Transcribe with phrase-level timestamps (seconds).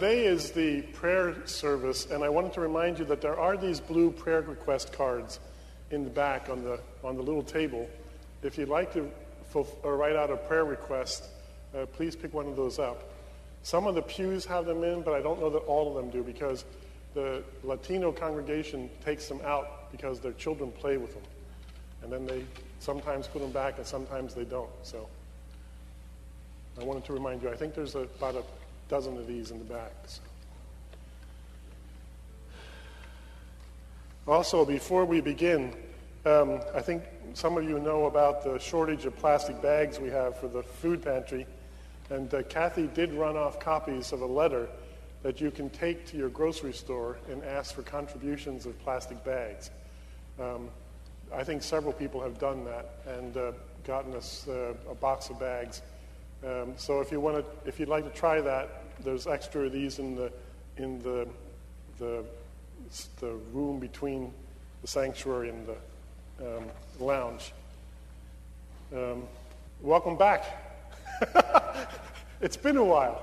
[0.00, 3.80] Today is the prayer service, and I wanted to remind you that there are these
[3.80, 5.38] blue prayer request cards
[5.90, 7.86] in the back on the, on the little table.
[8.42, 9.10] If you'd like to
[9.84, 11.24] write out a prayer request,
[11.76, 13.12] uh, please pick one of those up.
[13.62, 16.08] Some of the pews have them in, but I don't know that all of them
[16.08, 16.64] do because
[17.12, 21.24] the Latino congregation takes them out because their children play with them.
[22.02, 22.46] And then they
[22.78, 24.70] sometimes put them back and sometimes they don't.
[24.82, 25.06] So
[26.80, 28.42] I wanted to remind you, I think there's a, about a
[28.90, 29.92] dozen of these in the back.
[30.06, 30.20] So.
[34.26, 35.72] Also, before we begin,
[36.26, 40.36] um, I think some of you know about the shortage of plastic bags we have
[40.38, 41.46] for the food pantry.
[42.10, 44.68] And uh, Kathy did run off copies of a letter
[45.22, 49.70] that you can take to your grocery store and ask for contributions of plastic bags.
[50.40, 50.68] Um,
[51.32, 53.52] I think several people have done that and uh,
[53.84, 55.82] gotten us uh, a box of bags.
[56.44, 59.72] Um, so if you want to, if you'd like to try that, there's extra of
[59.72, 60.32] these in the
[60.76, 61.28] in the
[61.98, 62.24] the,
[63.20, 64.32] the room between
[64.80, 66.64] the sanctuary and the um,
[66.98, 67.52] lounge.
[68.94, 69.24] Um,
[69.82, 70.44] welcome back.
[72.40, 73.22] it's been a while.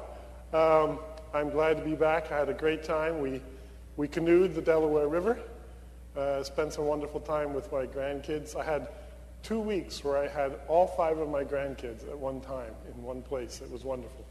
[0.54, 1.00] Um,
[1.34, 2.32] I'm glad to be back.
[2.32, 3.20] I had a great time.
[3.20, 3.42] We,
[3.98, 5.40] we canoed the Delaware River,
[6.16, 8.56] uh, spent some wonderful time with my grandkids.
[8.56, 8.88] I had
[9.44, 13.24] two weeks where I had all five of my grandkids at one time in one
[13.24, 13.62] place.
[13.62, 14.26] It was wonderful.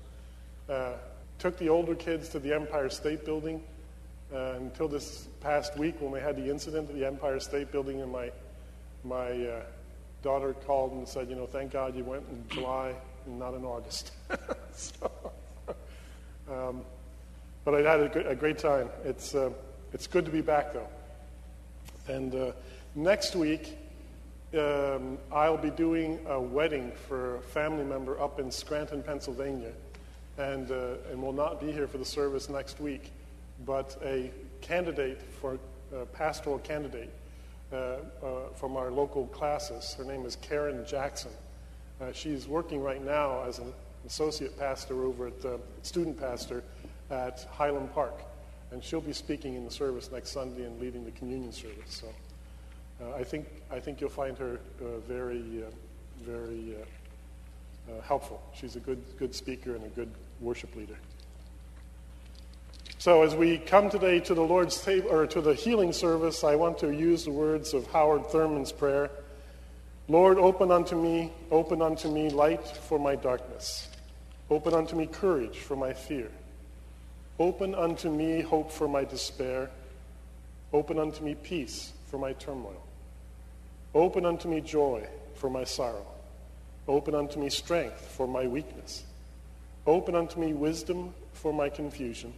[0.69, 0.92] Uh,
[1.39, 3.62] took the older kids to the Empire State Building
[4.33, 8.01] uh, until this past week when we had the incident at the Empire State Building,
[8.01, 8.31] and my,
[9.05, 9.62] my uh,
[10.23, 12.95] daughter called and said, You know, thank God you went in July
[13.27, 14.12] and not in August.
[14.73, 15.11] so,
[16.51, 16.83] um,
[17.64, 18.89] but I had a, a great time.
[19.05, 19.51] It's, uh,
[19.92, 20.89] it's good to be back, though.
[22.09, 22.53] And uh,
[22.95, 23.77] next week,
[24.55, 29.73] um, I'll be doing a wedding for a family member up in Scranton, Pennsylvania.
[30.39, 33.11] And, uh, and will not be here for the service next week,
[33.65, 35.59] but a candidate for
[35.95, 37.11] a pastoral candidate
[37.73, 37.98] uh, uh,
[38.55, 39.95] from our local classis.
[39.95, 41.33] Her name is Karen Jackson.
[42.01, 43.73] Uh, she's working right now as an
[44.07, 46.63] associate pastor over at uh, student pastor
[47.11, 48.20] at Highland Park,
[48.70, 51.77] and she'll be speaking in the service next Sunday and leading the communion service.
[51.89, 52.08] So
[53.03, 55.70] uh, I think I think you'll find her uh, very uh,
[56.23, 56.77] very
[57.89, 58.42] uh, helpful.
[58.55, 60.11] She's a good good speaker and a good
[60.41, 60.97] worship leader.
[62.98, 66.57] So as we come today to the Lord's table or to the healing service, I
[66.57, 69.11] want to use the words of Howard Thurman's prayer.
[70.08, 73.89] Lord, open unto me, open unto me light for my darkness.
[74.51, 76.30] Open unto me courage for my fear.
[77.39, 79.70] Open unto me hope for my despair.
[80.73, 82.83] Open unto me peace for my turmoil.
[83.95, 86.07] Open unto me joy for my sorrow.
[86.89, 89.05] Open unto me strength for my weakness.
[89.86, 92.33] Open unto me wisdom for my confusion.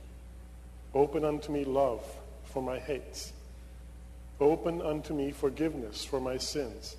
[0.95, 2.03] Open unto me love
[2.45, 3.33] for my hates.
[4.41, 6.97] Open unto me forgiveness for my sins.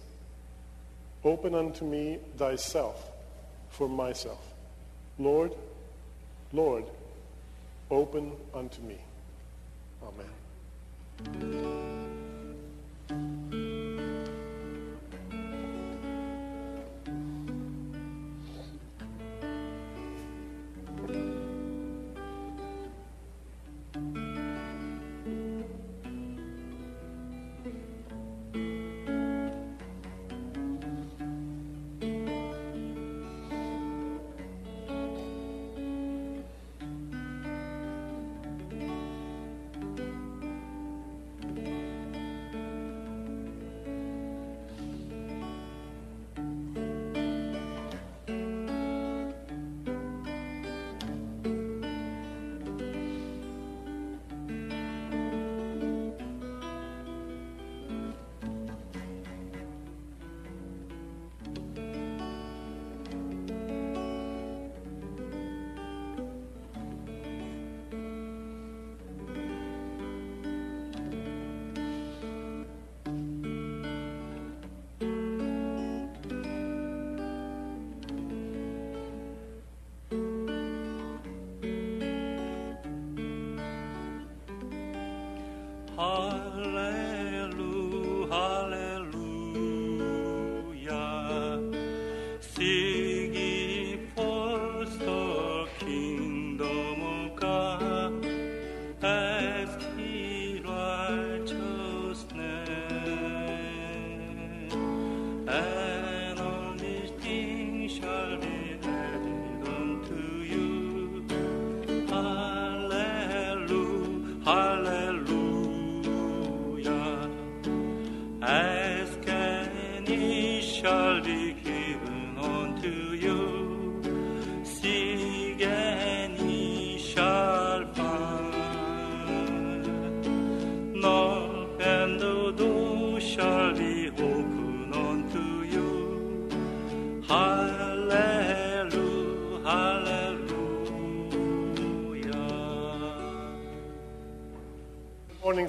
[1.23, 3.11] Open unto me thyself
[3.69, 4.43] for myself.
[5.17, 5.53] Lord,
[6.51, 6.85] Lord,
[7.91, 8.97] open unto me.
[10.01, 11.88] Amen.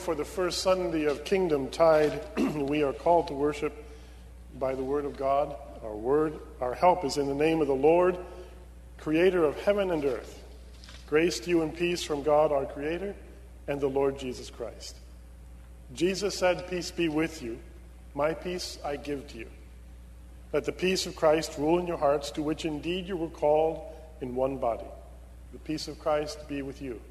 [0.01, 2.23] For the first Sunday of Kingdomtide,
[2.69, 3.85] we are called to worship
[4.59, 5.55] by the Word of God.
[5.85, 8.17] Our word, our help is in the name of the Lord,
[8.97, 10.43] Creator of heaven and earth.
[11.07, 13.15] Grace to you and peace from God, our Creator,
[13.69, 14.97] and the Lord Jesus Christ.
[15.95, 17.59] Jesus said, Peace be with you.
[18.15, 19.49] My peace I give to you.
[20.55, 23.83] Let the peace of Christ rule in your hearts, to which indeed you were called
[24.23, 24.89] in one body.
[25.53, 27.03] The peace of Christ be with you.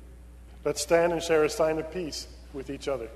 [0.65, 3.09] Let's stand and share a sign of peace with each other.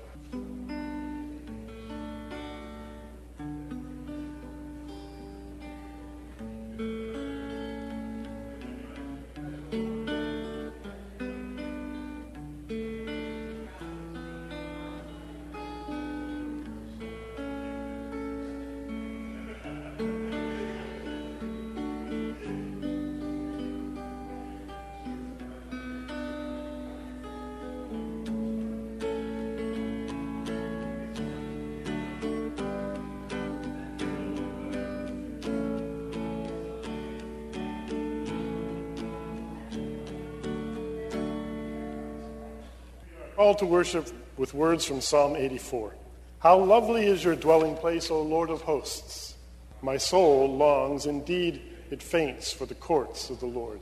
[43.54, 45.94] Call to worship with words from Psalm 84.
[46.40, 49.36] How lovely is your dwelling place, O Lord of hosts!
[49.80, 53.80] My soul longs, indeed, it faints for the courts of the Lord.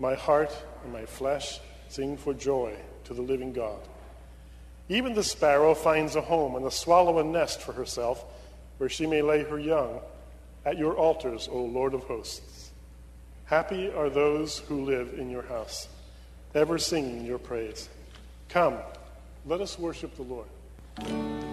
[0.00, 0.52] My heart
[0.82, 2.74] and my flesh sing for joy
[3.04, 3.78] to the living God.
[4.88, 8.24] Even the sparrow finds a home, and the swallow a nest for herself,
[8.78, 10.00] where she may lay her young
[10.64, 12.72] at your altars, O Lord of hosts.
[13.44, 15.86] Happy are those who live in your house,
[16.52, 17.88] ever singing your praise.
[18.48, 18.78] Come,
[19.44, 21.47] let us worship the Lord.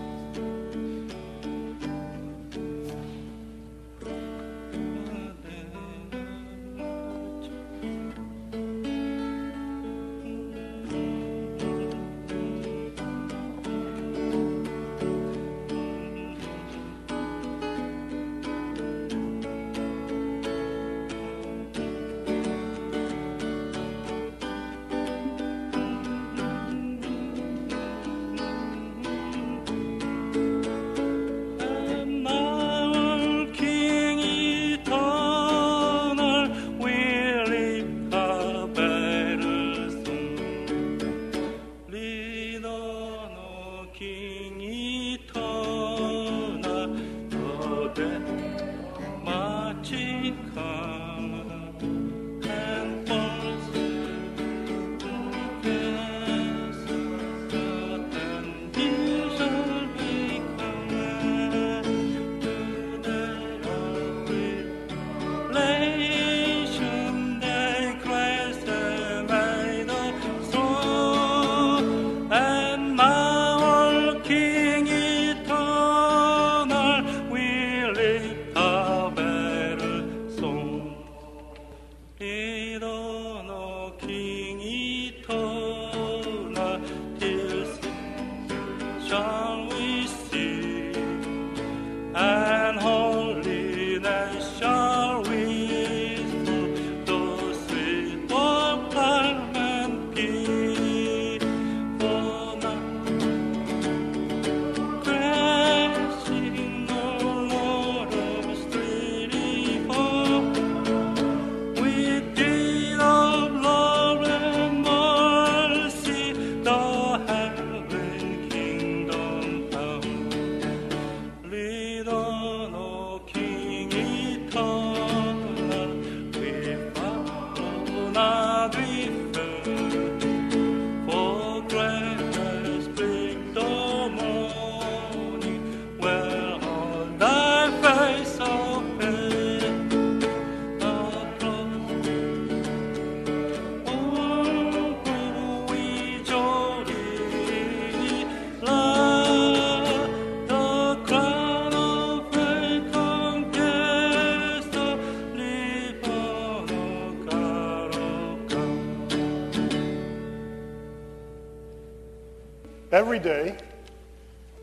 [162.95, 163.57] Every day,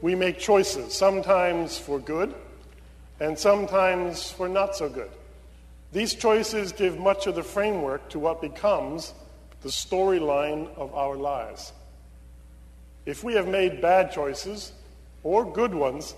[0.00, 2.34] we make choices, sometimes for good
[3.20, 5.10] and sometimes for not so good.
[5.92, 9.12] These choices give much of the framework to what becomes
[9.60, 11.74] the storyline of our lives.
[13.04, 14.72] If we have made bad choices
[15.22, 16.14] or good ones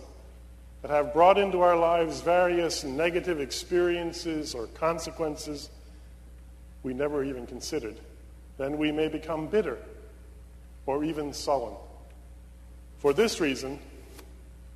[0.83, 5.69] that have brought into our lives various negative experiences or consequences
[6.85, 7.97] we never even considered,
[8.57, 9.79] then we may become bitter
[10.87, 11.75] or even sullen.
[13.05, 13.79] For this reason,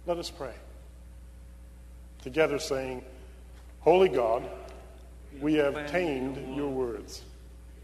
[0.04, 0.52] let us pray.
[2.20, 3.02] Together saying,
[3.80, 4.44] Holy God,
[5.40, 7.22] we have tamed your words.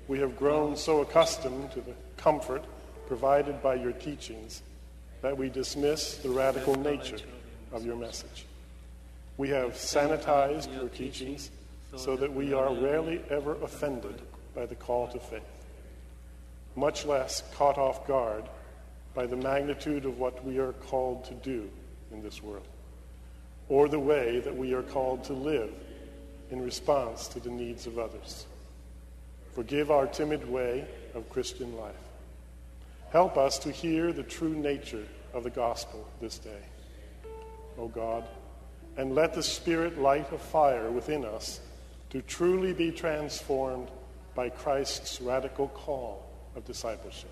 [0.06, 2.62] We have grown so accustomed to the comfort
[3.06, 4.60] provided by your teachings
[5.22, 7.24] that we dismiss the radical nature
[7.72, 8.44] of your message.
[9.38, 11.50] We have sanitized your teachings
[11.96, 14.20] so that we are rarely ever offended
[14.54, 15.40] by the call to faith,
[16.76, 18.44] much less caught off guard
[19.14, 21.70] by the magnitude of what we are called to do
[22.12, 22.66] in this world,
[23.68, 25.72] or the way that we are called to live
[26.50, 28.46] in response to the needs of others.
[29.54, 31.94] Forgive our timid way of Christian life.
[33.10, 36.62] Help us to hear the true nature of the gospel this day.
[37.78, 38.24] O God,
[38.96, 41.60] and let the Spirit light a fire within us
[42.10, 43.88] to truly be transformed
[44.34, 47.30] by Christ's radical call of discipleship.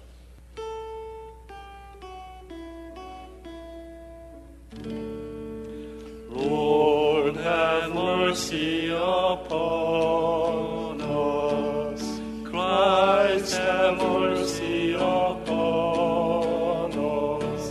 [8.33, 9.53] Mercy upon
[11.03, 12.21] us.
[12.45, 17.71] Christ, have mercy upon us.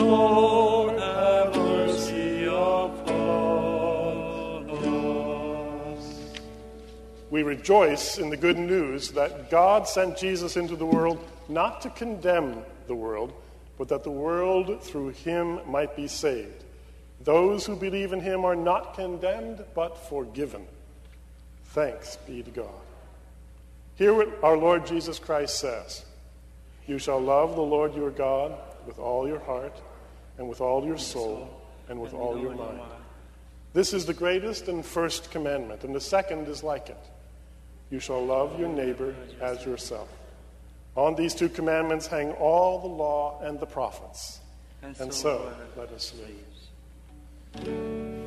[0.00, 3.10] Lord, have mercy upon
[5.98, 6.40] us.
[7.28, 11.90] We rejoice in the good news that God sent Jesus into the world not to
[11.90, 13.34] condemn the world,
[13.76, 16.64] but that the world through him might be saved.
[17.24, 20.66] Those who believe in him are not condemned, but forgiven.
[21.66, 22.68] Thanks be to God.
[23.94, 26.04] Hear what our Lord Jesus Christ says
[26.86, 29.80] You shall love the Lord your God with all your heart,
[30.38, 31.48] and with all your soul,
[31.88, 32.80] and with all your mind.
[33.72, 36.98] This is the greatest and first commandment, and the second is like it.
[37.90, 40.08] You shall love your neighbor as yourself.
[40.96, 44.40] On these two commandments hang all the law and the prophets.
[44.82, 46.51] And so let us live.
[47.54, 48.21] With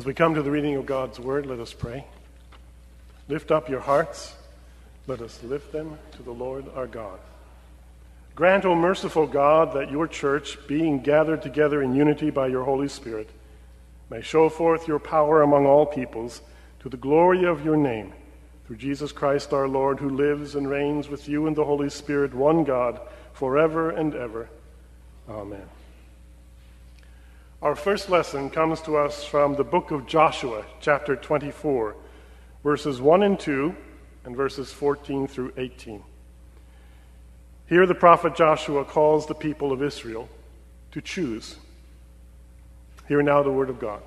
[0.00, 2.06] As we come to the reading of God's word, let us pray.
[3.28, 4.34] Lift up your hearts.
[5.06, 7.18] Let us lift them to the Lord our God.
[8.34, 12.88] Grant, O merciful God, that your church, being gathered together in unity by your Holy
[12.88, 13.28] Spirit,
[14.08, 16.40] may show forth your power among all peoples
[16.78, 18.14] to the glory of your name,
[18.66, 22.32] through Jesus Christ our Lord, who lives and reigns with you in the Holy Spirit,
[22.32, 22.98] one God,
[23.34, 24.48] forever and ever.
[25.28, 25.68] Amen.
[27.62, 31.94] Our first lesson comes to us from the book of Joshua, chapter 24,
[32.64, 33.76] verses 1 and 2,
[34.24, 36.02] and verses 14 through 18.
[37.66, 40.26] Here, the prophet Joshua calls the people of Israel
[40.92, 41.56] to choose.
[43.08, 44.00] Hear now the word of God.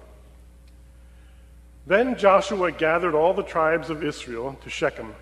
[1.85, 5.13] Then Joshua gathered all the tribes of Israel to Shechem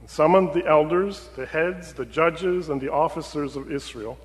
[0.00, 4.18] and summoned the elders, the heads, the judges, and the officers of Israel,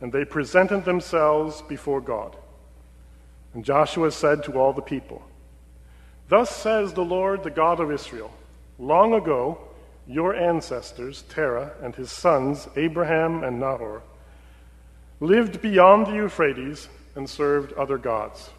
[0.00, 2.34] and they presented themselves before God.
[3.54, 5.22] And Joshua said to all the people,
[6.28, 8.30] Thus says the Lord, the God of Israel
[8.78, 9.58] Long ago,
[10.06, 14.02] your ancestors, Terah and his sons, Abraham and Nahor,
[15.20, 18.50] lived beyond the Euphrates and served other gods.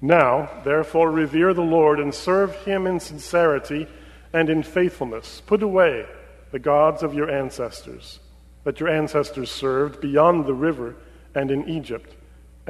[0.00, 3.86] Now, therefore, revere the Lord and serve him in sincerity
[4.32, 5.42] and in faithfulness.
[5.44, 6.06] Put away
[6.52, 8.20] the gods of your ancestors
[8.64, 10.94] that your ancestors served beyond the river
[11.34, 12.14] and in Egypt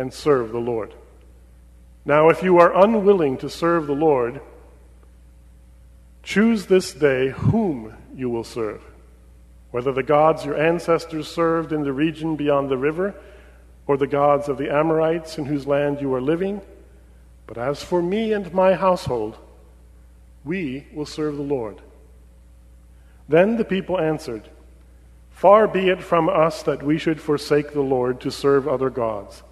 [0.00, 0.94] and serve the Lord.
[2.06, 4.40] Now, if you are unwilling to serve the Lord,
[6.22, 8.80] choose this day whom you will serve,
[9.72, 13.14] whether the gods your ancestors served in the region beyond the river,
[13.86, 16.62] or the gods of the Amorites in whose land you are living.
[17.46, 19.36] But as for me and my household,
[20.46, 21.82] we will serve the Lord.
[23.28, 24.48] Then the people answered,
[25.28, 29.42] Far be it from us that we should forsake the Lord to serve other gods.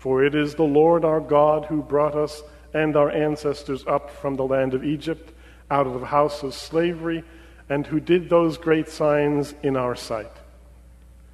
[0.00, 4.34] For it is the Lord our God who brought us and our ancestors up from
[4.34, 5.30] the land of Egypt,
[5.70, 7.22] out of the house of slavery,
[7.68, 10.32] and who did those great signs in our sight.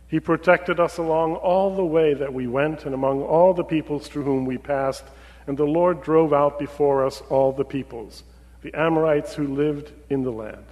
[0.09, 4.09] He protected us along all the way that we went and among all the peoples
[4.09, 5.05] through whom we passed,
[5.47, 8.25] and the Lord drove out before us all the peoples,
[8.63, 10.67] the Amorites who lived in the land.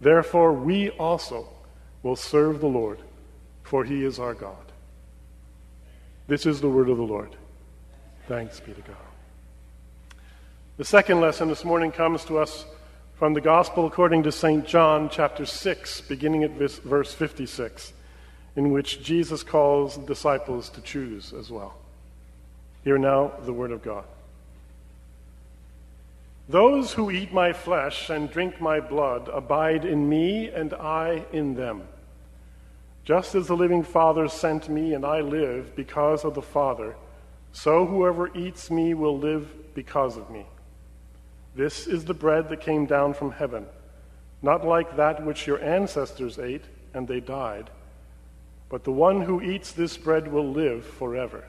[0.00, 1.50] Therefore, we also
[2.02, 3.00] will serve the Lord,
[3.62, 4.69] for he is our God.
[6.30, 7.34] This is the word of the Lord.
[8.28, 8.96] Thanks be to God.
[10.76, 12.66] The second lesson this morning comes to us
[13.16, 14.64] from the Gospel according to St.
[14.64, 17.92] John, chapter 6, beginning at verse 56,
[18.54, 21.74] in which Jesus calls disciples to choose as well.
[22.84, 24.04] Hear now the word of God.
[26.48, 31.56] Those who eat my flesh and drink my blood abide in me, and I in
[31.56, 31.88] them.
[33.04, 36.96] Just as the living Father sent me, and I live because of the Father,
[37.52, 40.46] so whoever eats me will live because of me.
[41.54, 43.66] This is the bread that came down from heaven,
[44.42, 47.70] not like that which your ancestors ate, and they died,
[48.68, 51.44] but the one who eats this bread will live forever.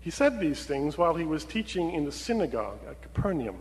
[0.00, 3.58] He said these things while he was teaching in the synagogue at Capernaum.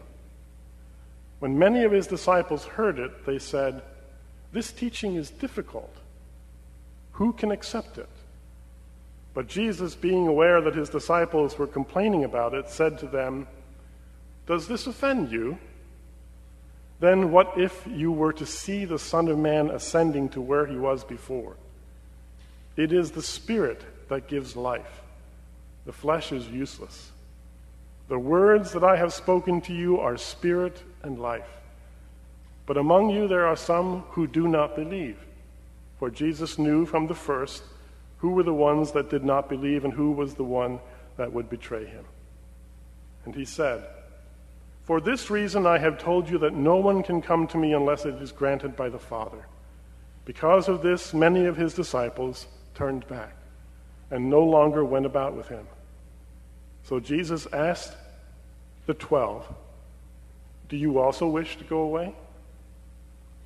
[1.39, 3.82] When many of his disciples heard it, they said,
[4.51, 5.95] This teaching is difficult.
[7.17, 8.10] Who can accept it?
[9.34, 13.47] But Jesus, being aware that his disciples were complaining about it, said to them,
[14.45, 15.58] Does this offend you?
[16.99, 20.75] Then what if you were to see the Son of Man ascending to where he
[20.75, 21.56] was before?
[22.75, 25.01] It is the Spirit that gives life,
[25.86, 27.12] the flesh is useless.
[28.10, 31.49] The words that I have spoken to you are spirit and life.
[32.67, 35.17] But among you there are some who do not believe.
[35.97, 37.63] For Jesus knew from the first
[38.17, 40.79] who were the ones that did not believe and who was the one
[41.17, 42.05] that would betray him.
[43.25, 43.86] And he said,
[44.83, 48.05] For this reason I have told you that no one can come to me unless
[48.05, 49.45] it is granted by the Father.
[50.25, 53.36] Because of this, many of his disciples turned back
[54.12, 55.67] and no longer went about with him.
[56.83, 57.95] So Jesus asked
[58.86, 59.45] the twelve,
[60.69, 62.15] Do you also wish to go away?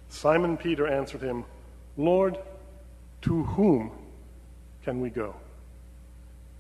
[0.10, 1.46] Simon Peter answered him,
[2.02, 2.38] Lord,
[3.22, 3.92] to whom
[4.84, 5.36] can we go?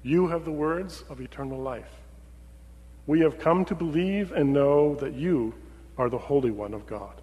[0.03, 1.89] You have the words of eternal life.
[3.07, 5.53] We have come to believe and know that you
[5.97, 7.13] are the Holy One of God.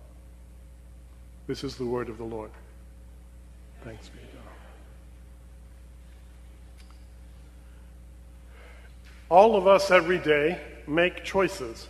[1.46, 2.50] This is the word of the Lord.
[3.85, 4.42] Thanks be to God.
[9.31, 11.87] All of us every day make choices.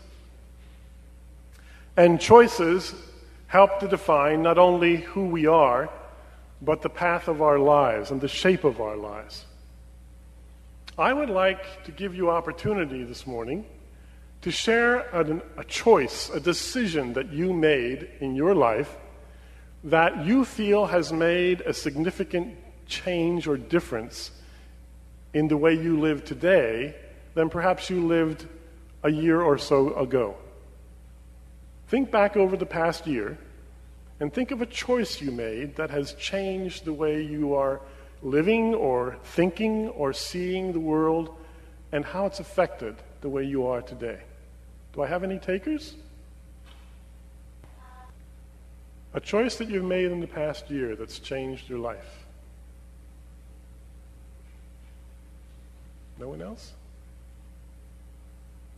[1.97, 2.95] And choices
[3.47, 5.89] help to define not only who we are,
[6.61, 9.45] but the path of our lives and the shape of our lives.
[10.99, 13.65] I would like to give you opportunity this morning
[14.43, 18.97] to share an, a choice, a decision that you made in your life
[19.85, 24.33] that you feel has made a significant change or difference
[25.35, 26.95] in the way you live today
[27.35, 28.47] than perhaps you lived
[29.05, 30.35] a year or so ago.
[31.89, 33.39] Think back over the past year
[34.21, 37.81] and think of a choice you made that has changed the way you are
[38.23, 41.37] living or thinking or seeing the world
[41.93, 44.21] and how it's affected the way you are today.
[44.93, 45.95] Do I have any takers?
[49.15, 52.27] A choice that you've made in the past year that's changed your life.
[56.19, 56.73] No one else?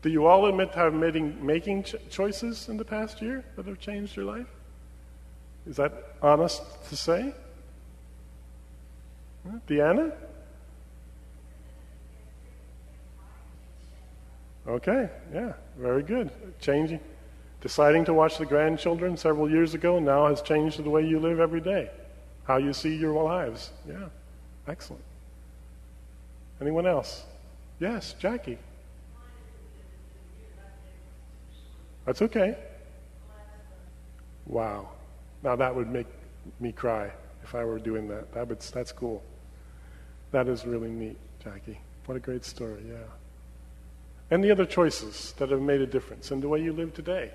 [0.03, 3.67] Do you all admit to have making, making ch- choices in the past year that
[3.67, 4.47] have changed your life?
[5.67, 5.93] Is that
[6.23, 7.35] honest to say?
[9.69, 10.13] Deanna?
[14.67, 16.31] Okay, yeah, very good.
[16.61, 17.01] Changing,
[17.61, 21.41] deciding to watch the grandchildren several years ago now has changed the way you live
[21.41, 21.91] every day,
[22.45, 23.71] how you see your lives.
[23.89, 24.09] Yeah,
[24.69, 25.03] excellent.
[26.61, 27.25] Anyone else?
[27.81, 28.59] Yes, Jackie.
[32.05, 32.57] That's okay.
[34.47, 34.91] Wow.
[35.43, 36.07] Now that would make
[36.59, 37.11] me cry
[37.43, 38.33] if I were doing that.
[38.35, 39.23] that would, that's cool.
[40.33, 41.81] That is really neat, Jackie.
[42.07, 42.97] What a great story, yeah.
[44.31, 47.33] And the other choices that have made a difference in the way you live today.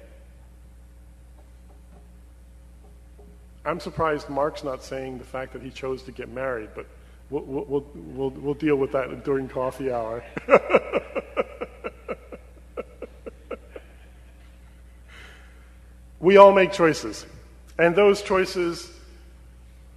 [3.66, 6.86] I'm surprised Mark's not saying the fact that he chose to get married, but
[7.30, 10.24] we'll, we'll, we'll, we'll deal with that during coffee hour.
[16.20, 17.26] we all make choices.
[17.78, 18.92] And those choices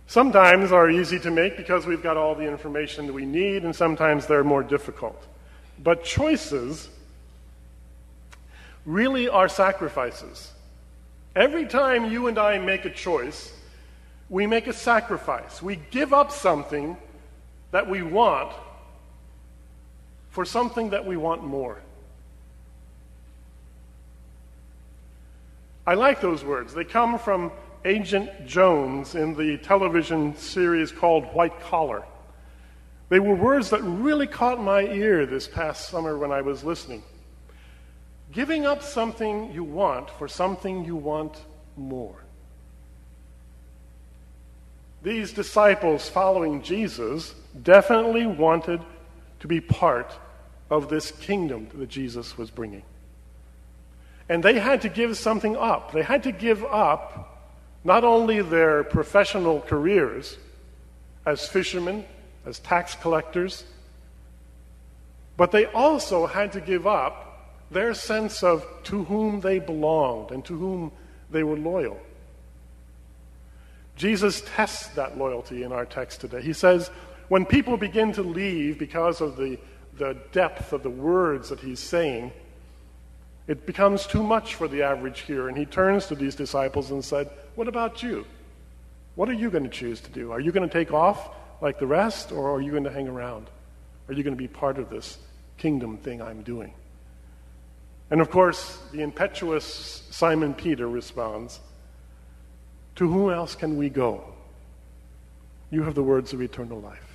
[0.07, 3.75] sometimes are easy to make because we've got all the information that we need, and
[3.75, 5.23] sometimes they're more difficult.
[5.83, 6.89] But choices
[8.85, 10.53] really are sacrifices.
[11.37, 13.53] Every time you and I make a choice,
[14.29, 15.63] we make a sacrifice.
[15.63, 16.97] We give up something
[17.71, 18.53] that we want
[20.31, 21.79] for something that we want more.
[25.87, 26.75] I like those words.
[26.75, 27.51] They come from
[27.85, 32.05] Agent Jones in the television series called White Collar.
[33.09, 37.03] They were words that really caught my ear this past summer when I was listening.
[38.33, 41.37] Giving up something you want for something you want
[41.77, 42.25] more.
[45.03, 48.83] These disciples following Jesus definitely wanted
[49.41, 50.13] to be part
[50.71, 52.83] of this kingdom that Jesus was bringing.
[54.29, 55.93] And they had to give something up.
[55.93, 57.38] They had to give up
[57.85, 60.37] not only their professional careers
[61.27, 62.05] as fishermen,
[62.47, 63.65] as tax collectors,
[65.37, 70.45] but they also had to give up their sense of to whom they belonged and
[70.45, 70.91] to whom
[71.31, 71.99] they were loyal.
[73.97, 76.41] Jesus tests that loyalty in our text today.
[76.41, 76.91] He says,
[77.29, 79.59] when people begin to leave because of the,
[79.99, 82.33] the depth of the words that he's saying,
[83.49, 85.49] it becomes too much for the average hearer.
[85.49, 88.27] And he turns to these disciples and said, What about you?
[89.17, 90.31] What are you going to choose to do?
[90.31, 91.31] Are you going to take off
[91.61, 93.49] like the rest, or are you going to hang around?
[94.07, 95.19] Are you going to be part of this
[95.57, 96.73] kingdom thing I'm doing?
[98.11, 101.59] And of course, the impetuous Simon Peter responds,
[102.97, 104.23] To whom else can we go?
[105.71, 107.08] You have the words of eternal life.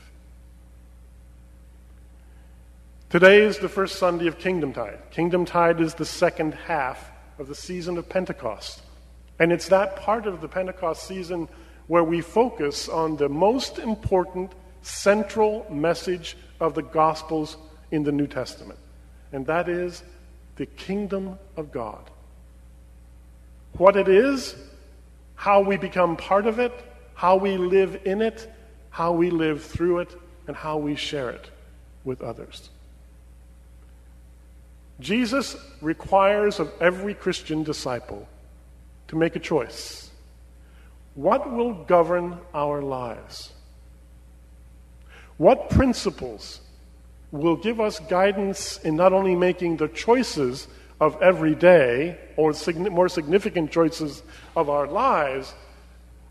[3.14, 4.98] Today is the first Sunday of Kingdomtide.
[5.12, 8.82] Kingdom Tide is the second half of the season of Pentecost.
[9.38, 11.48] And it's that part of the Pentecost season
[11.86, 17.56] where we focus on the most important central message of the Gospels
[17.92, 18.80] in the New Testament.
[19.32, 20.02] And that is
[20.56, 22.10] the kingdom of God.
[23.74, 24.56] What it is,
[25.36, 26.74] how we become part of it,
[27.14, 28.52] how we live in it,
[28.90, 30.16] how we live through it,
[30.48, 31.52] and how we share it
[32.04, 32.72] with others.
[35.04, 38.28] Jesus requires of every Christian disciple
[39.10, 40.10] to make a choice.
[41.16, 43.52] What will govern our lives?
[45.38, 46.62] What principles
[47.32, 50.68] will give us guidance in not only making the choices
[51.02, 52.54] of every day or
[52.90, 54.24] more significant choices
[54.56, 55.54] of our lives,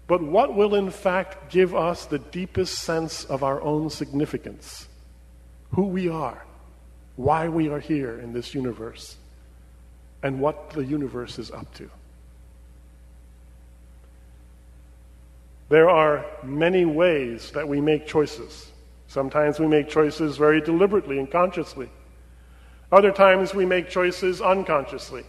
[0.07, 4.89] but what will in fact give us the deepest sense of our own significance,
[5.73, 6.43] who we are?
[7.17, 9.17] Why we are here in this universe
[10.23, 11.91] and what the universe is up to.
[15.69, 18.71] There are many ways that we make choices.
[19.09, 21.89] Sometimes we make choices very deliberately and consciously.
[22.91, 25.25] Other times we make choices unconsciously.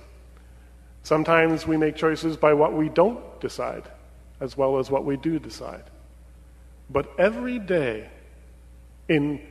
[1.03, 3.83] Sometimes we make choices by what we don't decide,
[4.39, 5.83] as well as what we do decide.
[6.89, 8.09] But every day,
[9.07, 9.41] in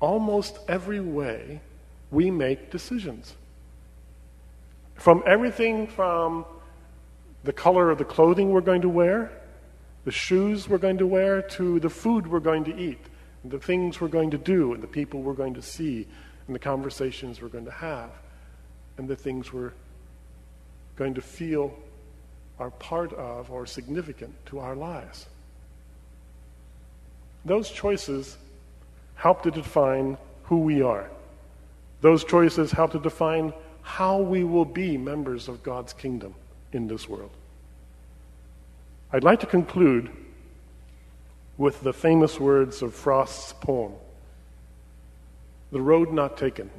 [0.00, 1.60] almost every way,
[2.10, 3.34] we make decisions.
[4.94, 6.44] From everything from
[7.44, 9.32] the color of the clothing we're going to wear,
[10.04, 12.98] the shoes we're going to wear, to the food we're going to eat,
[13.44, 16.06] the things we're going to do, and the people we're going to see,
[16.46, 18.10] and the conversations we're going to have,
[18.98, 19.72] and the things we're
[20.96, 21.74] going to feel
[22.58, 25.26] are part of or significant to our lives.
[27.44, 28.36] Those choices
[29.14, 31.10] help to define who we are.
[32.00, 36.34] Those choices help to define how we will be members of God's kingdom
[36.72, 37.30] in this world.
[39.12, 40.10] I'd like to conclude
[41.58, 43.92] with the famous words of Frost's poem
[45.72, 46.70] The Road Not Taken.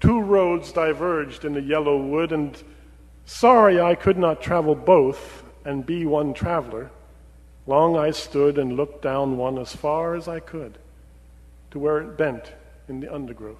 [0.00, 2.60] Two roads diverged in the yellow wood, and
[3.24, 6.90] sorry I could not travel both and be one traveler.
[7.66, 10.76] Long I stood and looked down one as far as I could
[11.70, 12.52] to where it bent
[12.88, 13.56] in the undergrowth.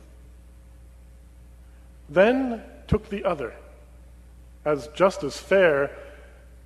[2.08, 3.54] Then took the other,
[4.64, 5.90] as just as fair,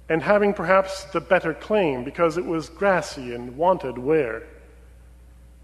[0.09, 4.42] and having perhaps the better claim, because it was grassy and wanted wear.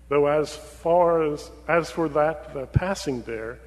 [0.09, 3.59] Though as far as as for that, the passing there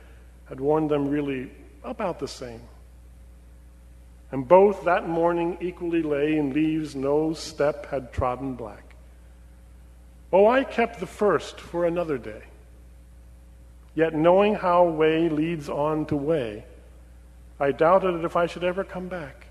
[0.45, 1.51] had worn them really
[1.83, 2.61] about the same.
[4.31, 8.95] And both that morning equally lay in leaves no step had trodden black.
[10.31, 12.43] Oh, I kept the first for another day.
[13.97, 16.65] Yet knowing how way leads on to way,
[17.60, 19.47] I doubted if I should ever come back.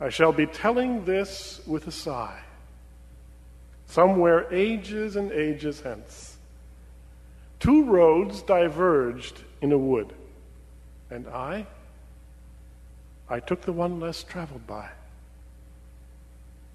[0.00, 2.38] I shall be telling this with a sigh,
[3.88, 6.36] somewhere ages and ages hence.
[7.58, 10.12] Two roads diverged in a wood,
[11.10, 11.66] and I,
[13.28, 14.88] I took the one less traveled by.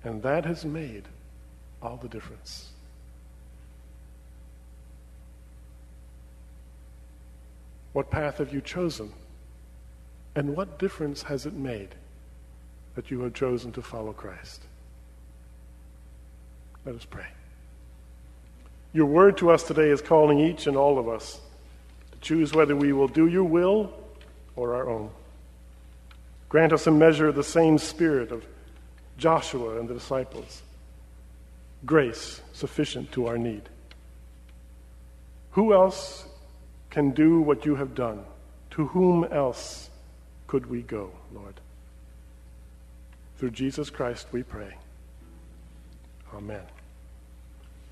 [0.04, 1.06] And that has made
[1.82, 2.73] all the difference.
[7.94, 9.12] What path have you chosen?
[10.36, 11.90] And what difference has it made
[12.96, 14.62] that you have chosen to follow Christ?
[16.86, 17.28] Let us pray.
[18.92, 21.40] Your word to us today is calling each and all of us
[22.12, 23.94] to choose whether we will do your will
[24.56, 25.10] or our own.
[26.50, 28.46] Grant us a measure of the same spirit of
[29.18, 30.62] Joshua and the disciples
[31.86, 33.64] grace sufficient to our need.
[35.52, 36.26] Who else
[36.94, 38.24] can do what you have done?
[38.70, 39.90] To whom else
[40.46, 41.56] could we go, Lord?
[43.38, 44.76] Through Jesus Christ we pray.
[46.36, 46.62] Amen.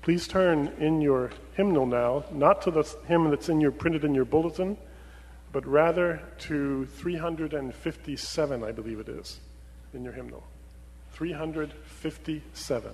[0.02, 4.14] Please turn in your hymnal now, not to the hymn that's in your printed in
[4.14, 4.76] your bulletin,
[5.50, 9.40] but rather to 357, I believe it is,
[9.92, 10.44] in your hymnal.
[11.14, 12.92] 357.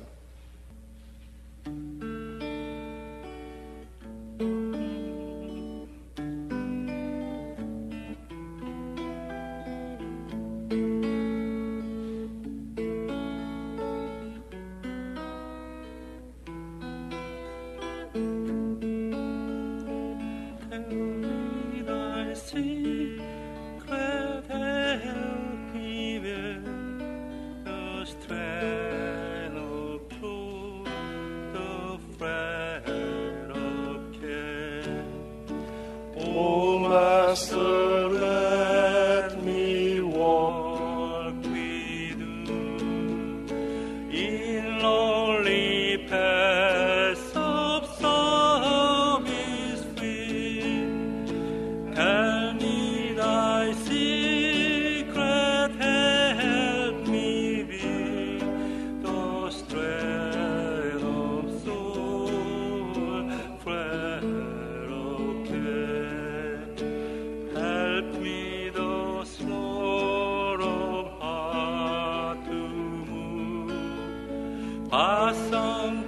[74.89, 76.08] Passam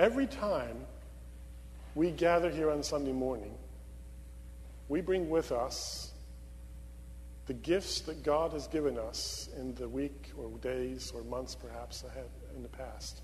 [0.00, 0.86] Every time
[1.94, 3.52] we gather here on Sunday morning,
[4.88, 6.12] we bring with us
[7.44, 12.02] the gifts that God has given us in the week or days or months perhaps
[12.02, 13.20] ahead in the past.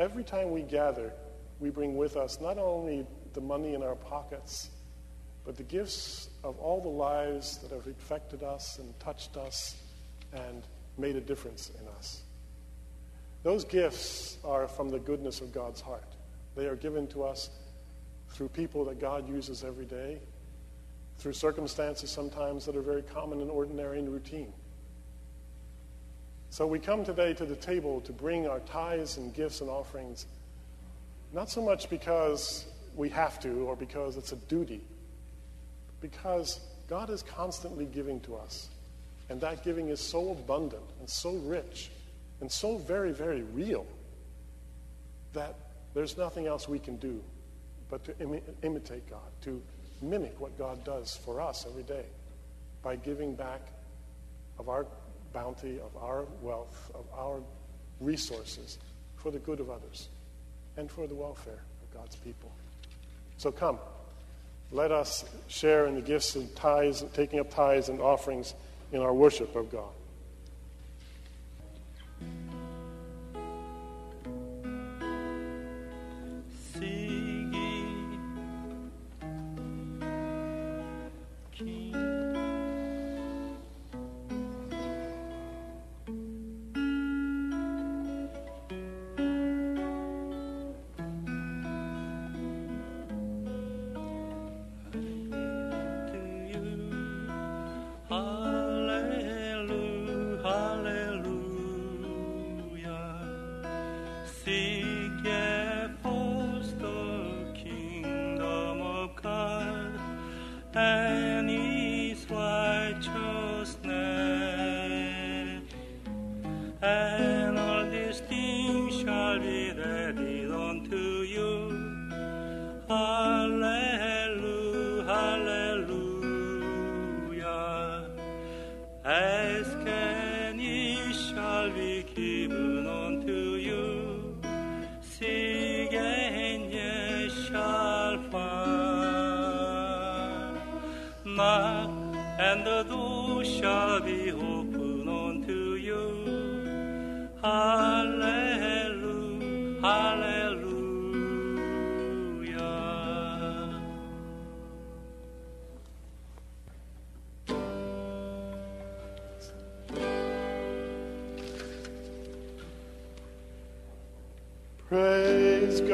[0.00, 1.12] Every time we gather,
[1.60, 4.70] we bring with us not only the money in our pockets,
[5.44, 9.76] but the gifts of all the lives that have affected us and touched us
[10.32, 10.62] and
[10.96, 12.22] made a difference in us.
[13.42, 16.13] Those gifts are from the goodness of God's heart.
[16.56, 17.50] They are given to us
[18.30, 20.18] through people that God uses every day,
[21.18, 24.52] through circumstances sometimes that are very common and ordinary and routine.
[26.50, 30.26] So we come today to the table to bring our tithes and gifts and offerings,
[31.32, 34.80] not so much because we have to or because it's a duty,
[36.00, 38.68] because God is constantly giving to us.
[39.30, 41.90] And that giving is so abundant and so rich
[42.40, 43.86] and so very, very real
[45.32, 45.56] that
[45.94, 47.22] there's nothing else we can do
[47.88, 49.62] but to Im- imitate God, to
[50.02, 52.04] mimic what God does for us every day
[52.82, 53.60] by giving back
[54.58, 54.86] of our
[55.32, 57.40] bounty, of our wealth, of our
[58.00, 58.78] resources
[59.16, 60.08] for the good of others
[60.76, 62.52] and for the welfare of God's people.
[63.36, 63.78] So come,
[64.70, 68.54] let us share in the gifts of tithes, taking up tithes and offerings
[68.92, 69.90] in our worship of God.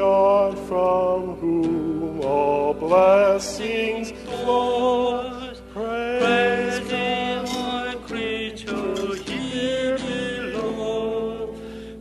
[0.01, 5.53] God from whom all blessings flow.
[5.75, 11.55] Praise Praise Him, all creature here below.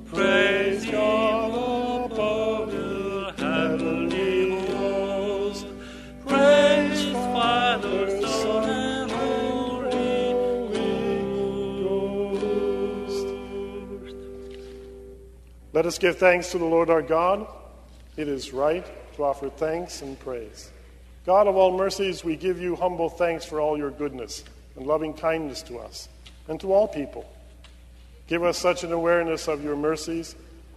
[0.06, 5.66] Praise Him above the heavenly host.
[6.26, 10.32] Praise Father, Son, and Holy
[11.82, 13.26] Ghost.
[15.74, 17.59] Let us give thanks to the Lord our God.
[18.20, 18.84] It is right
[19.16, 20.70] to offer thanks and praise.
[21.24, 24.44] God of all mercies, we give you humble thanks for all your goodness
[24.76, 26.06] and loving kindness to us
[26.46, 27.26] and to all people.
[28.26, 30.36] Give us such an awareness of your mercies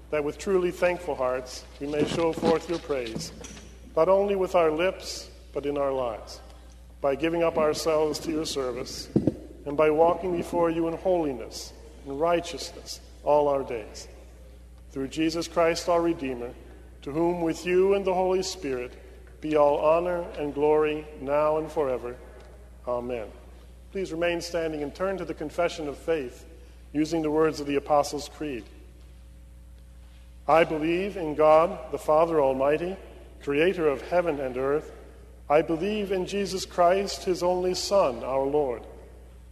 [0.10, 3.34] that with truly thankful hearts we may show forth your praise,
[3.94, 6.40] not only with our lips, but in our lives,
[7.02, 9.10] by giving up ourselves to your service
[9.66, 11.74] and by walking before you in holiness
[12.08, 14.08] and righteousness all our days
[14.94, 16.52] through Jesus Christ our Redeemer,
[17.04, 18.94] to whom with you and the Holy Spirit
[19.42, 22.16] be all honor and glory now and forever.
[22.88, 23.28] Amen.
[23.92, 26.46] Please remain standing and turn to the confession of faith
[26.94, 28.64] using the words of the Apostles' Creed.
[30.48, 32.98] I believe in God, the Father Almighty,
[33.42, 34.92] creator of heaven and earth.
[35.50, 38.84] I believe in Jesus Christ, his only Son, our Lord.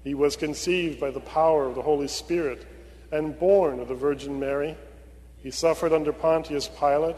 [0.04, 2.66] He was conceived by the power of the Holy Spirit
[3.12, 4.76] and born of the Virgin Mary.
[5.44, 7.18] He suffered under Pontius Pilate,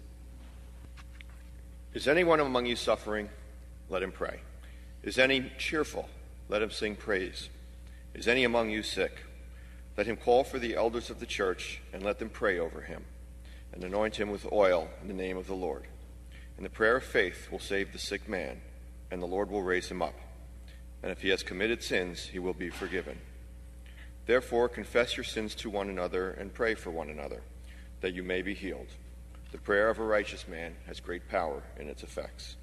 [1.93, 3.29] Is anyone among you suffering?
[3.89, 4.39] Let him pray.
[5.03, 6.07] Is any cheerful?
[6.47, 7.49] Let him sing praise.
[8.13, 9.23] Is any among you sick?
[9.97, 13.03] Let him call for the elders of the church and let them pray over him
[13.73, 15.85] and anoint him with oil in the name of the Lord.
[16.55, 18.61] And the prayer of faith will save the sick man,
[19.09, 20.15] and the Lord will raise him up.
[21.03, 23.17] And if he has committed sins, he will be forgiven.
[24.27, 27.41] Therefore, confess your sins to one another and pray for one another,
[28.01, 28.87] that you may be healed.
[29.51, 32.55] The prayer of a righteous man has great power in its effects.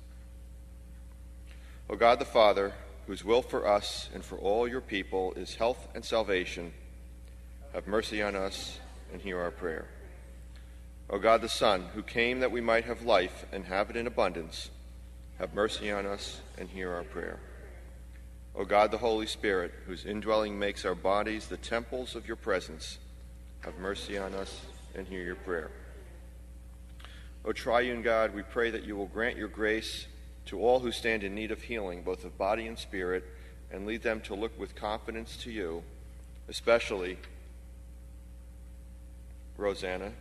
[1.90, 2.72] O God the Father,
[3.06, 6.72] whose will for us and for all your people is health and salvation,
[7.74, 8.78] have mercy on us
[9.12, 9.86] and hear our prayer.
[11.10, 14.06] O God the Son, who came that we might have life and have it in
[14.06, 14.70] abundance,
[15.38, 17.38] have mercy on us and hear our prayer.
[18.54, 22.98] O God the Holy Spirit, whose indwelling makes our bodies the temples of your presence,
[23.60, 24.62] have mercy on us
[24.94, 25.70] and hear your prayer.
[27.44, 30.06] O triune God, we pray that you will grant your grace
[30.46, 33.24] to all who stand in need of healing, both of body and spirit,
[33.70, 35.82] and lead them to look with confidence to you,
[36.48, 37.18] especially
[39.56, 40.12] Rosanna,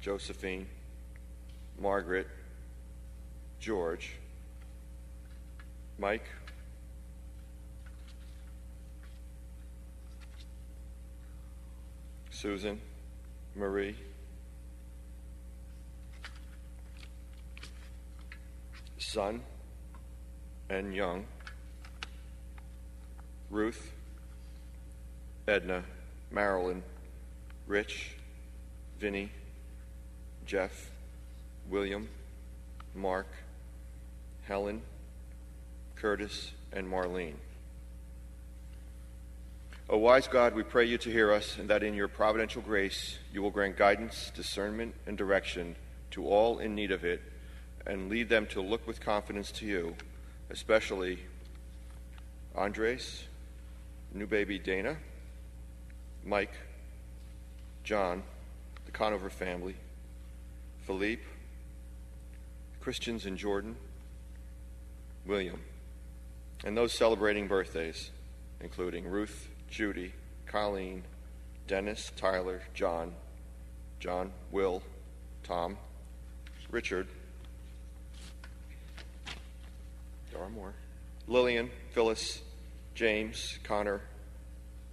[0.00, 0.66] Josephine,
[1.80, 2.28] Margaret,
[3.58, 4.16] George,
[5.98, 6.26] Mike,
[12.30, 12.80] Susan,
[13.54, 13.96] Marie,
[19.14, 19.40] Son
[20.68, 21.24] and Young,
[23.48, 23.92] Ruth,
[25.46, 25.84] Edna,
[26.32, 26.82] Marilyn,
[27.68, 28.16] Rich,
[28.98, 29.30] Vinny,
[30.46, 30.90] Jeff,
[31.70, 32.08] William,
[32.92, 33.28] Mark,
[34.48, 34.82] Helen,
[35.94, 37.36] Curtis, and Marlene.
[39.88, 43.18] O wise God, we pray you to hear us, and that in your providential grace
[43.32, 45.76] you will grant guidance, discernment, and direction
[46.10, 47.22] to all in need of it
[47.86, 49.94] and lead them to look with confidence to you,
[50.50, 51.18] especially
[52.54, 53.24] Andres,
[54.12, 54.96] new baby Dana,
[56.24, 56.54] Mike,
[57.82, 58.22] John,
[58.86, 59.76] the Conover family,
[60.86, 61.22] Philippe,
[62.80, 63.76] Christians in Jordan,
[65.26, 65.60] William,
[66.64, 68.10] and those celebrating birthdays,
[68.60, 70.12] including Ruth, Judy,
[70.46, 71.02] Colleen,
[71.66, 73.12] Dennis, Tyler, John,
[74.00, 74.82] John, Will,
[75.42, 75.76] Tom,
[76.70, 77.08] Richard,
[80.34, 80.74] There are more.
[81.28, 82.42] Lillian, Phyllis,
[82.96, 84.00] James, Connor,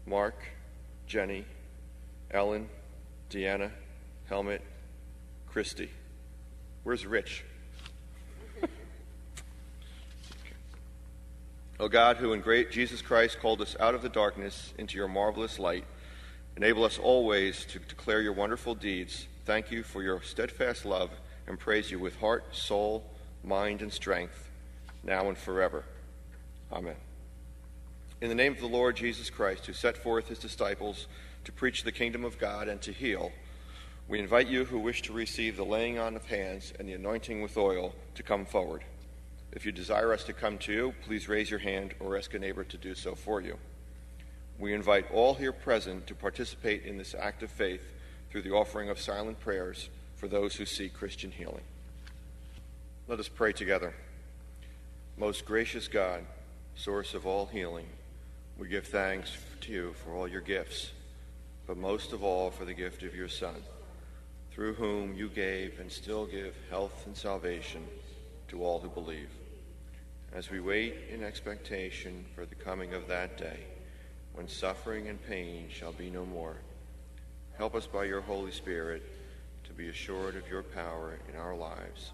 [0.06, 0.36] Mark,
[1.08, 1.46] Jenny,
[2.30, 2.70] Ellen,
[3.32, 3.72] Deanna,
[4.30, 4.62] Helmut,
[5.48, 5.90] Christy.
[6.84, 7.44] Where's Rich?
[11.80, 15.08] O God, who in great Jesus Christ called us out of the darkness into your
[15.08, 15.86] marvelous light,
[16.56, 19.26] enable us always to declare your wonderful deeds.
[19.46, 21.10] Thank you for your steadfast love
[21.48, 23.04] and praise you with heart, soul,
[23.44, 24.51] mind, and strength
[25.04, 25.84] now and forever.
[26.72, 26.96] Amen.
[28.22, 31.08] In the name of the Lord Jesus Christ, who set forth his disciples
[31.44, 33.32] to preach the kingdom of God and to heal,
[34.08, 37.42] we invite you who wish to receive the laying on of hands and the anointing
[37.42, 38.84] with oil to come forward.
[39.52, 42.40] If you desire us to come to you, please raise your hand or ask a
[42.40, 43.58] neighbor to do so for you.
[44.60, 47.84] We invite all here present to participate in this act of faith
[48.30, 51.64] through the offering of silent prayers for those who seek Christian healing.
[53.08, 53.94] Let us pray together.
[55.18, 56.26] Most gracious God,
[56.74, 57.86] source of all healing,
[58.58, 60.92] we give thanks to you for all your gifts,
[61.68, 63.62] but most of all for the gift of your Son,
[64.52, 67.86] through whom you gave and still give health and salvation
[68.48, 69.30] to all who believe.
[70.34, 73.60] As we wait in expectation for the coming of that day,
[74.34, 76.56] when suffering and pain shall be no more,
[77.58, 79.04] help us by your Holy Spirit
[79.66, 82.12] to be assured of your power in our lives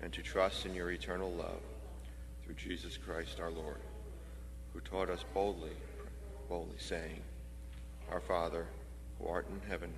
[0.00, 1.60] and to trust in your eternal love
[2.52, 3.80] through Jesus Christ our Lord,
[4.72, 5.72] who taught us boldly,
[6.48, 7.20] boldly saying,
[8.10, 8.66] Our Father,
[9.18, 9.92] who art in heaven,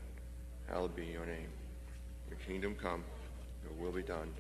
[0.69, 1.49] hallowed be your name.
[2.29, 3.05] Your kingdom come,
[3.63, 4.33] your will be done,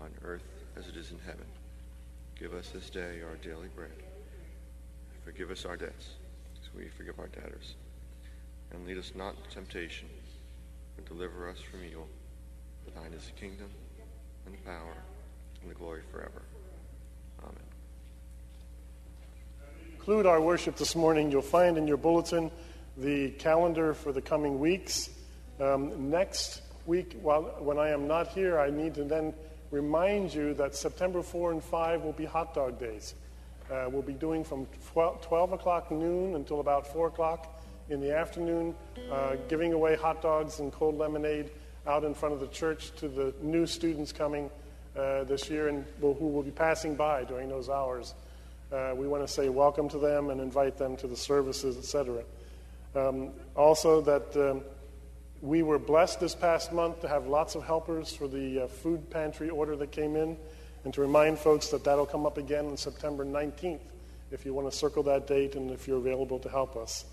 [0.00, 0.44] on earth
[0.76, 1.44] as it is in heaven.
[2.38, 3.90] Give us this day our daily bread.
[5.24, 6.14] Forgive us our debts,
[6.60, 7.74] as we forgive our debtors.
[8.72, 10.08] And lead us not into temptation,
[10.96, 12.08] but deliver us from evil.
[12.84, 13.68] For thine is the kingdom,
[14.46, 14.96] and the power,
[15.60, 16.42] and the glory forever.
[20.04, 21.30] Conclude our worship this morning.
[21.30, 22.50] You'll find in your bulletin
[22.96, 25.08] the calendar for the coming weeks.
[25.60, 29.32] Um, next week, while, when I am not here, I need to then
[29.70, 33.14] remind you that September 4 and 5 will be hot dog days.
[33.70, 38.12] Uh, we'll be doing from 12, 12, o'clock noon until about 4 o'clock in the
[38.12, 38.74] afternoon,
[39.10, 41.50] uh, giving away hot dogs and cold lemonade
[41.86, 44.50] out in front of the church to the new students coming
[44.96, 48.14] uh, this year and will, who will be passing by during those hours.
[48.72, 52.22] Uh, we want to say welcome to them and invite them to the services, etc.
[52.94, 54.62] Um, also, that um,
[55.42, 59.10] we were blessed this past month to have lots of helpers for the uh, food
[59.10, 60.36] pantry order that came in,
[60.84, 63.80] and to remind folks that that'll come up again on September 19th
[64.30, 67.04] if you want to circle that date and if you're available to help us.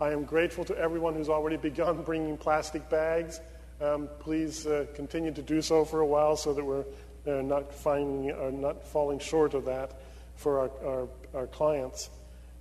[0.00, 3.40] I am grateful to everyone who's already begun bringing plastic bags.
[3.80, 6.84] Um, please uh, continue to do so for a while so that we're
[7.26, 9.92] uh, not, finding, uh, not falling short of that
[10.36, 12.10] for our, our, our clients.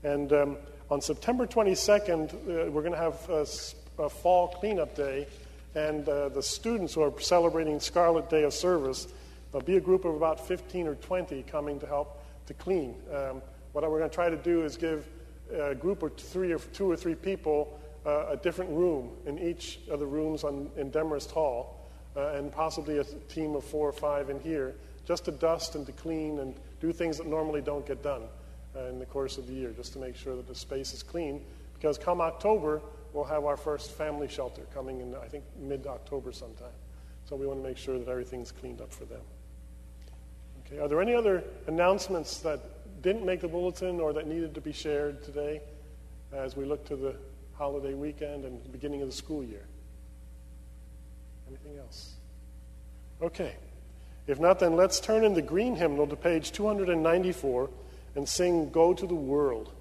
[0.04, 0.58] And um,
[0.90, 3.46] on September 22nd, uh, we're going to have a,
[4.04, 5.28] a, fall cleanup day,
[5.74, 9.08] and uh, the students who are celebrating Scarlet Day of Service,
[9.52, 12.96] there'll be a group of about 15 or 20 coming to help to clean.
[13.14, 13.42] Um,
[13.74, 15.08] what we're going to try to do is give
[15.54, 19.80] a group of three or two or three people uh, a different room in each
[19.90, 21.75] of the rooms on, in Demarest Hall,
[22.16, 25.86] uh, and possibly a team of four or five in here, just to dust and
[25.86, 28.24] to clean and do things that normally don't get done
[28.76, 31.04] uh, in the course of the year, just to make sure that the space is
[31.04, 31.42] clean.
[31.74, 32.82] Because come October,
[33.14, 36.68] we'll have our first family shelter coming in, I think, mid October sometime.
[37.26, 39.22] So we want to make sure that everything's cleaned up for them.
[40.66, 42.60] Okay, are there any other announcements that
[43.02, 45.62] didn't make the bulletin or that needed to be shared today
[46.32, 47.16] as we look to the
[47.54, 49.66] holiday weekend and beginning of the school year?
[51.66, 52.14] Anything else?
[53.22, 53.56] Okay.
[54.28, 57.70] If not, then let's turn in the green hymnal to page 294
[58.16, 59.72] and sing Go to the World.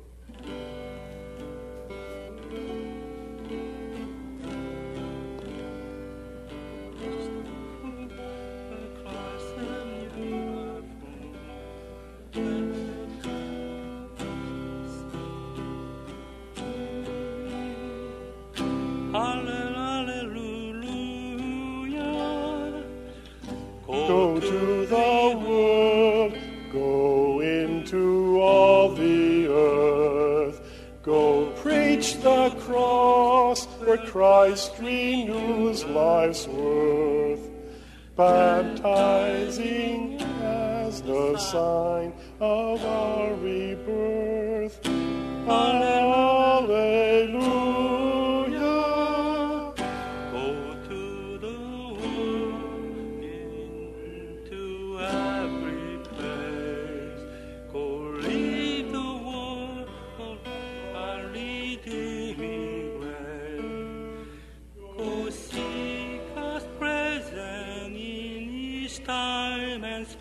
[69.66, 70.16] Let us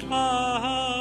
[0.00, 0.97] go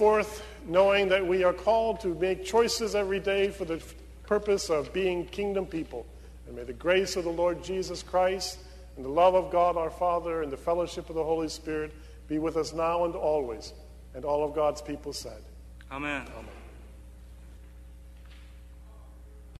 [0.00, 3.82] forth knowing that we are called to make choices every day for the
[4.26, 6.06] purpose of being kingdom people.
[6.46, 8.60] And may the grace of the Lord Jesus Christ
[8.96, 11.92] and the love of God our Father and the fellowship of the Holy Spirit
[12.28, 13.74] be with us now and always.
[14.14, 15.42] And all of God's people said,
[15.92, 16.22] Amen.
[16.34, 16.59] Amen.